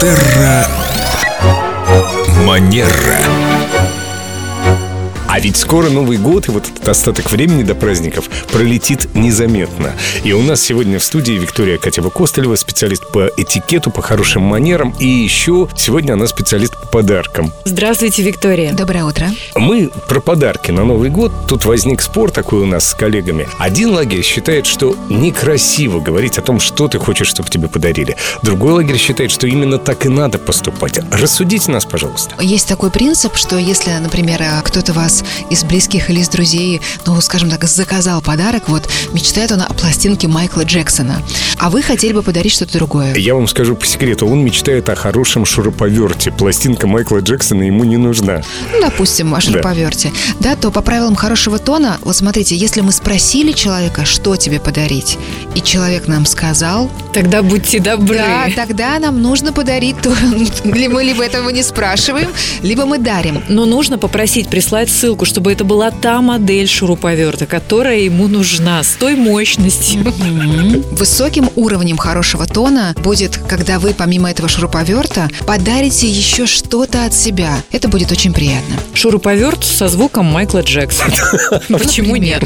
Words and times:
Терра 0.00 0.66
Манера. 2.46 3.29
А 5.32 5.38
ведь 5.38 5.56
скоро 5.56 5.88
Новый 5.90 6.18
год, 6.18 6.48
и 6.48 6.50
вот 6.50 6.68
этот 6.68 6.88
остаток 6.88 7.30
времени 7.30 7.62
до 7.62 7.76
праздников 7.76 8.28
пролетит 8.50 9.14
незаметно. 9.14 9.92
И 10.24 10.32
у 10.32 10.42
нас 10.42 10.60
сегодня 10.60 10.98
в 10.98 11.04
студии 11.04 11.34
Виктория 11.34 11.78
Катева-Костылева, 11.78 12.56
специалист 12.56 13.06
по 13.12 13.30
этикету, 13.36 13.92
по 13.92 14.02
хорошим 14.02 14.42
манерам. 14.42 14.92
И 14.98 15.06
еще 15.06 15.68
сегодня 15.76 16.14
она 16.14 16.26
специалист 16.26 16.76
по 16.76 16.86
подаркам. 16.88 17.52
Здравствуйте, 17.64 18.22
Виктория. 18.22 18.72
Доброе 18.72 19.04
утро. 19.04 19.30
Мы 19.54 19.92
про 20.08 20.18
подарки 20.18 20.72
на 20.72 20.84
Новый 20.84 21.10
год. 21.10 21.30
Тут 21.46 21.64
возник 21.64 22.02
спор 22.02 22.32
такой 22.32 22.62
у 22.62 22.66
нас 22.66 22.88
с 22.88 22.94
коллегами. 22.94 23.46
Один 23.60 23.90
лагерь 23.90 24.24
считает, 24.24 24.66
что 24.66 24.96
некрасиво 25.08 26.00
говорить 26.00 26.38
о 26.38 26.42
том, 26.42 26.58
что 26.58 26.88
ты 26.88 26.98
хочешь, 26.98 27.28
чтобы 27.28 27.48
тебе 27.48 27.68
подарили. 27.68 28.16
Другой 28.42 28.72
лагерь 28.72 28.98
считает, 28.98 29.30
что 29.30 29.46
именно 29.46 29.78
так 29.78 30.06
и 30.06 30.08
надо 30.08 30.38
поступать. 30.38 30.98
Рассудите 31.12 31.70
нас, 31.70 31.84
пожалуйста. 31.84 32.34
Есть 32.40 32.66
такой 32.66 32.90
принцип, 32.90 33.36
что 33.36 33.56
если, 33.56 33.92
например, 33.92 34.42
кто-то 34.64 34.92
вас 34.92 35.19
из 35.50 35.64
близких 35.64 36.10
или 36.10 36.20
из 36.20 36.28
друзей, 36.28 36.80
ну, 37.06 37.20
скажем 37.20 37.50
так, 37.50 37.64
заказал 37.64 38.20
подарок, 38.20 38.68
вот, 38.68 38.88
мечтает 39.12 39.52
он 39.52 39.62
о 39.62 39.72
пластинке 39.72 40.28
Майкла 40.28 40.62
Джексона, 40.62 41.22
а 41.58 41.70
вы 41.70 41.82
хотели 41.82 42.12
бы 42.12 42.22
подарить 42.22 42.52
что-то 42.52 42.74
другое. 42.74 43.14
Я 43.14 43.34
вам 43.34 43.48
скажу 43.48 43.76
по 43.76 43.86
секрету, 43.86 44.26
он 44.26 44.44
мечтает 44.44 44.88
о 44.88 44.94
хорошем 44.94 45.44
шуруповерте. 45.44 46.30
Пластинка 46.30 46.86
Майкла 46.86 47.18
Джексона 47.18 47.62
ему 47.62 47.84
не 47.84 47.96
нужна. 47.96 48.42
Ну, 48.72 48.80
допустим, 48.80 49.34
о 49.34 49.40
шуруповерте. 49.40 50.12
Да, 50.40 50.56
то 50.56 50.70
по 50.70 50.82
правилам 50.82 51.14
хорошего 51.14 51.58
тона, 51.58 51.98
вот 52.02 52.16
смотрите, 52.16 52.56
если 52.56 52.80
мы 52.80 52.92
спросили 52.92 53.52
человека, 53.52 54.04
что 54.04 54.36
тебе 54.36 54.60
подарить, 54.60 55.18
и 55.54 55.60
человек 55.60 56.08
нам 56.08 56.26
сказал, 56.26 56.90
Тогда 57.12 57.42
будьте 57.42 57.80
добры. 57.80 58.16
да, 58.16 58.48
тогда 58.54 58.98
нам 58.98 59.20
нужно 59.20 59.52
подарить 59.52 59.96
то, 60.00 60.10
или 60.64 60.86
мы 60.86 61.02
либо 61.04 61.24
этого 61.24 61.48
не 61.50 61.62
спрашиваем, 61.62 62.30
либо 62.62 62.86
мы 62.86 62.98
дарим. 62.98 63.42
Но 63.48 63.66
нужно 63.66 63.98
попросить 63.98 64.48
прислать 64.48 64.90
ссылку, 64.90 65.09
чтобы 65.24 65.52
это 65.52 65.64
была 65.64 65.90
та 65.90 66.20
модель 66.20 66.68
шуруповерта, 66.68 67.46
которая 67.46 68.00
ему 68.00 68.28
нужна, 68.28 68.82
с 68.82 68.92
той 68.94 69.16
мощностью. 69.16 70.12
Высоким 70.92 71.50
уровнем 71.56 71.96
хорошего 71.96 72.46
тона 72.46 72.94
будет, 73.02 73.36
когда 73.48 73.78
вы 73.78 73.92
помимо 73.92 74.30
этого 74.30 74.48
шуруповерта 74.48 75.28
подарите 75.46 76.08
еще 76.08 76.46
что-то 76.46 77.04
от 77.04 77.14
себя. 77.14 77.56
Это 77.72 77.88
будет 77.88 78.12
очень 78.12 78.32
приятно. 78.32 78.76
Шуруповерт 78.94 79.64
со 79.64 79.88
звуком 79.88 80.26
Майкла 80.26 80.60
Джексона. 80.60 81.12
Почему 81.68 82.16
нет? 82.16 82.42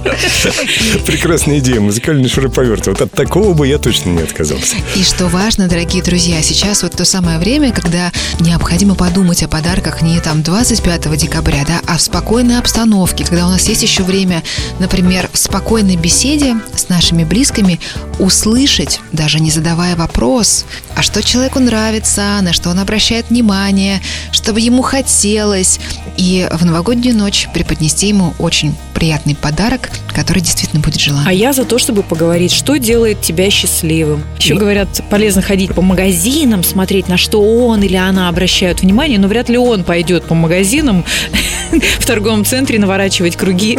Прекрасная 1.06 1.58
идея, 1.58 1.80
музыкальный 1.80 2.28
шуруповерт. 2.28 2.86
Вот 2.86 3.00
от 3.00 3.12
такого 3.12 3.54
бы 3.54 3.66
я 3.66 3.78
точно 3.78 4.10
не 4.10 4.22
отказался. 4.22 4.76
И 4.96 5.02
что 5.02 5.26
важно, 5.26 5.68
дорогие 5.68 6.02
друзья, 6.02 6.42
сейчас 6.42 6.82
вот 6.82 6.92
то 6.92 7.04
самое 7.04 7.38
время, 7.38 7.72
когда 7.72 8.12
необходимо 8.40 8.94
подумать 8.94 9.42
о 9.42 9.48
подарках 9.48 10.02
не 10.02 10.18
там 10.20 10.42
25 10.42 11.16
декабря, 11.16 11.64
да, 11.66 11.80
а 11.86 11.98
в 11.98 12.02
спокойной 12.02 12.58
обстановке, 12.58 13.24
когда 13.24 13.46
у 13.46 13.50
нас 13.50 13.68
есть 13.68 13.82
еще 13.82 14.02
время, 14.02 14.42
например, 14.78 15.28
в 15.32 15.38
спокойной 15.38 15.96
беседе 15.96 16.56
с 16.74 16.88
нашими 16.88 17.24
близкими 17.24 17.78
услышать, 18.20 19.00
даже 19.12 19.40
не 19.40 19.50
задавая 19.50 19.96
вопрос, 19.96 20.66
а 20.94 21.02
что 21.02 21.22
человеку 21.22 21.58
нравится, 21.58 22.38
на 22.42 22.52
что 22.52 22.70
он 22.70 22.78
обращает 22.78 23.30
внимание, 23.30 24.00
чтобы 24.32 24.60
ему 24.60 24.82
хотелось, 24.82 25.80
и 26.16 26.48
в 26.52 26.64
новогоднюю 26.64 27.16
ночь 27.16 27.48
преподнести 27.54 28.08
ему 28.08 28.34
очень 28.38 28.74
приятный 28.94 29.34
подарок, 29.34 29.90
который 30.08 30.42
действительно 30.42 30.82
будет 30.82 31.00
желан. 31.00 31.24
А 31.26 31.32
я 31.32 31.52
за 31.52 31.64
то, 31.64 31.78
чтобы 31.78 32.02
поговорить, 32.02 32.52
что 32.52 32.76
делает 32.76 33.22
тебя 33.22 33.50
счастливым. 33.50 34.22
Еще 34.38 34.54
Ну. 34.54 34.60
говорят, 34.60 34.88
полезно 35.08 35.42
ходить 35.42 35.74
по 35.74 35.82
магазинам, 35.82 36.62
смотреть, 36.62 37.08
на 37.08 37.16
что 37.16 37.40
он 37.42 37.82
или 37.82 37.96
она 37.96 38.28
обращают 38.28 38.82
внимание, 38.82 39.18
но 39.18 39.28
вряд 39.28 39.48
ли 39.48 39.56
он 39.56 39.84
пойдет 39.84 40.24
по 40.24 40.34
магазинам 40.34 41.04
в 41.70 42.06
торговом 42.06 42.44
центре 42.44 42.78
наворачивать 42.78 43.36
круги. 43.36 43.78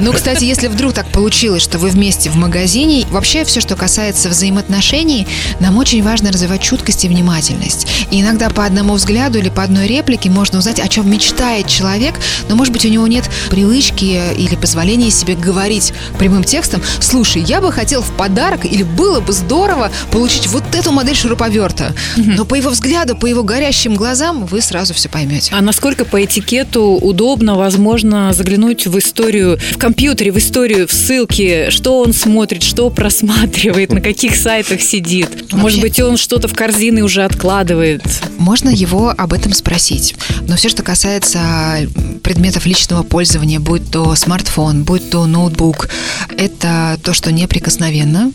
Ну, 0.00 0.12
кстати, 0.12 0.44
если 0.44 0.68
вдруг 0.68 0.92
так 0.92 1.06
получилось, 1.08 1.62
что 1.62 1.78
вы 1.78 1.88
вместе 1.88 2.30
в 2.30 2.36
магазине, 2.36 3.06
вообще 3.10 3.44
все, 3.44 3.60
что 3.60 3.76
касается 3.76 4.28
взаимоотношений, 4.28 5.26
нам 5.60 5.78
очень 5.78 6.02
важно 6.02 6.32
развивать 6.32 6.62
чуткость 6.62 7.04
и 7.04 7.08
внимательность. 7.08 7.86
И 8.10 8.20
иногда 8.20 8.50
по 8.50 8.64
одному 8.64 8.94
взгляду 8.94 9.38
или 9.38 9.48
по 9.48 9.62
одной 9.62 9.86
реплике 9.86 10.30
можно 10.30 10.58
узнать, 10.58 10.80
о 10.80 10.88
чем 10.88 11.10
мечтает 11.10 11.66
человек, 11.66 12.14
но, 12.48 12.56
может 12.56 12.72
быть, 12.72 12.84
у 12.84 12.88
него 12.88 13.06
нет 13.06 13.28
привычки 13.50 14.20
или 14.36 14.56
позволения 14.56 15.10
себе 15.10 15.34
говорить 15.34 15.92
прямым 16.18 16.44
текстом, 16.44 16.82
слушай, 17.00 17.42
я 17.42 17.60
бы 17.60 17.72
хотел 17.72 18.02
в 18.02 18.10
подарок 18.16 18.64
или 18.64 18.82
было 18.82 19.20
бы 19.20 19.32
здорово 19.32 19.90
получить 20.10 20.46
вот 20.48 20.64
эту 20.74 20.92
модель 20.92 21.16
шуруповерта. 21.16 21.94
Но 22.16 22.44
по 22.44 22.54
его 22.54 22.70
взгляду, 22.70 23.16
по 23.16 23.26
его 23.26 23.42
горящим 23.42 23.94
глазам 23.94 24.46
вы 24.46 24.60
сразу 24.60 24.94
все 24.94 25.08
поймете. 25.08 25.54
А 25.54 25.60
насколько 25.60 26.04
по 26.04 26.22
этикету 26.24 26.71
удобно, 26.80 27.56
возможно, 27.56 28.32
заглянуть 28.32 28.86
в 28.86 28.98
историю, 28.98 29.58
в 29.72 29.78
компьютере, 29.78 30.32
в 30.32 30.38
историю, 30.38 30.86
в 30.88 30.92
ссылки, 30.92 31.70
что 31.70 32.00
он 32.00 32.12
смотрит, 32.12 32.62
что 32.62 32.90
просматривает, 32.90 33.92
на 33.92 34.00
каких 34.00 34.36
сайтах 34.36 34.80
сидит. 34.80 35.52
Может 35.52 35.80
быть, 35.80 36.00
он 36.00 36.16
что-то 36.16 36.48
в 36.48 36.54
корзины 36.54 37.02
уже 37.02 37.24
откладывает. 37.24 38.02
Можно 38.42 38.70
его 38.70 39.14
об 39.16 39.32
этом 39.32 39.52
спросить. 39.52 40.16
Но 40.48 40.56
все, 40.56 40.68
что 40.68 40.82
касается 40.82 41.88
предметов 42.24 42.66
личного 42.66 43.04
пользования, 43.04 43.60
будь 43.60 43.88
то 43.88 44.16
смартфон, 44.16 44.82
будь 44.82 45.10
то 45.10 45.26
ноутбук, 45.26 45.88
это 46.36 46.98
то, 47.04 47.14
что 47.14 47.30
неприкосновенно. 47.30 48.32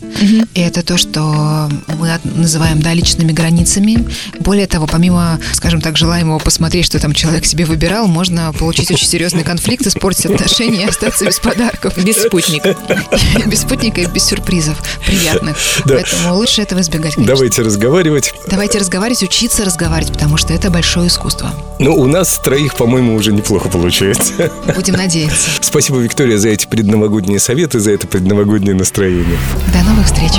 И 0.54 0.60
это 0.60 0.82
то, 0.82 0.96
что 0.96 1.68
мы 1.98 2.18
называем 2.24 2.80
да, 2.80 2.94
личными 2.94 3.32
границами. 3.32 4.08
Более 4.40 4.66
того, 4.66 4.86
помимо, 4.86 5.38
скажем 5.52 5.82
так, 5.82 5.98
желаемого 5.98 6.38
посмотреть, 6.38 6.86
что 6.86 6.98
там 6.98 7.12
человек 7.12 7.44
себе 7.44 7.66
выбирал, 7.66 8.08
можно 8.08 8.54
получить 8.54 8.90
очень 8.90 9.06
серьезный 9.06 9.44
конфликт, 9.44 9.86
испортить 9.86 10.24
отношения 10.24 10.84
и 10.84 10.88
остаться 10.88 11.26
без 11.26 11.38
подарков. 11.38 12.02
Без 12.02 12.16
спутника. 12.16 12.76
Без 13.46 13.60
спутника 13.60 14.00
и 14.00 14.06
без 14.06 14.24
сюрпризов 14.24 14.78
приятных. 15.06 15.56
Да. 15.84 15.96
Поэтому 15.96 16.34
лучше 16.34 16.62
этого 16.62 16.80
избегать, 16.80 17.14
конечно. 17.14 17.34
Давайте 17.34 17.62
разговаривать. 17.62 18.32
Давайте 18.48 18.78
разговаривать, 18.78 19.22
учиться 19.22 19.64
разговаривать, 19.64 19.97
потому 20.06 20.36
что 20.36 20.52
это 20.54 20.70
большое 20.70 21.08
искусство. 21.08 21.50
Ну, 21.78 21.94
у 21.94 22.06
нас 22.06 22.38
троих, 22.38 22.76
по-моему, 22.76 23.14
уже 23.16 23.32
неплохо 23.32 23.68
получается. 23.68 24.50
Будем 24.74 24.94
надеяться. 24.94 25.50
Спасибо, 25.60 25.98
Виктория, 25.98 26.38
за 26.38 26.48
эти 26.48 26.66
предновогодние 26.66 27.40
советы, 27.40 27.80
за 27.80 27.90
это 27.90 28.06
предновогоднее 28.06 28.74
настроение. 28.74 29.38
До 29.72 29.82
новых 29.82 30.06
встреч. 30.06 30.32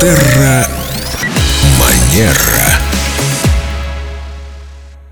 Терра. 0.00 0.41